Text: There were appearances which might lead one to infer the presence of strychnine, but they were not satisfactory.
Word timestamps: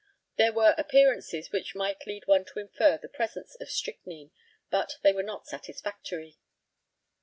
There 0.35 0.51
were 0.51 0.73
appearances 0.79 1.51
which 1.51 1.75
might 1.75 2.07
lead 2.07 2.23
one 2.25 2.43
to 2.45 2.59
infer 2.59 2.97
the 2.97 3.07
presence 3.07 3.53
of 3.61 3.69
strychnine, 3.69 4.31
but 4.71 4.97
they 5.03 5.13
were 5.13 5.21
not 5.21 5.45
satisfactory. 5.45 6.39